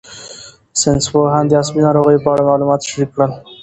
ساینسپوهان 0.79 1.43
د 1.47 1.51
عصبي 1.61 1.81
ناروغیو 1.87 2.23
په 2.23 2.29
اړه 2.33 2.47
معلومات 2.49 2.81
شریک 2.89 3.09
کړل. 3.15 3.29